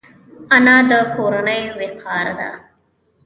انا 0.55 0.77
د 0.89 0.91
کورنۍ 1.15 1.61
وقار 1.77 2.27
ده 2.39 2.51